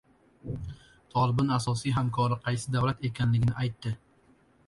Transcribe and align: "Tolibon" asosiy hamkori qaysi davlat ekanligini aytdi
"Tolibon" 1.15 1.53
asosiy 1.57 1.93
hamkori 1.97 2.39
qaysi 2.47 2.75
davlat 2.77 3.05
ekanligini 3.11 3.57
aytdi 3.65 3.93